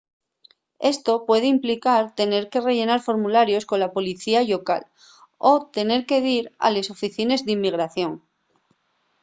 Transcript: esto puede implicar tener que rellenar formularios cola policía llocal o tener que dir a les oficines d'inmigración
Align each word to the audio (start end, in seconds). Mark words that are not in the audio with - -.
esto 0.93 1.27
puede 1.27 1.45
implicar 1.45 2.15
tener 2.15 2.43
que 2.49 2.59
rellenar 2.67 3.01
formularios 3.07 3.67
cola 3.69 3.93
policía 3.97 4.39
llocal 4.49 4.83
o 5.49 5.51
tener 5.75 6.01
que 6.09 6.23
dir 6.29 6.43
a 6.65 6.67
les 6.75 6.87
oficines 6.95 7.43
d'inmigración 7.45 8.11